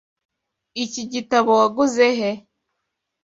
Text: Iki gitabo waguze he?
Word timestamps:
Iki 0.83 1.03
gitabo 1.13 1.49
waguze 1.59 2.07
he? 2.19 2.31